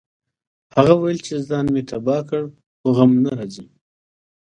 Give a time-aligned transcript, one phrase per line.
[0.75, 1.19] هغه ویل
[1.49, 2.43] ځان مې تباه کړ
[2.79, 3.65] خو غم نه راځي